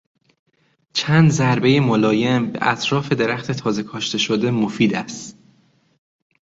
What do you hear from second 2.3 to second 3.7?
به اطراف درخت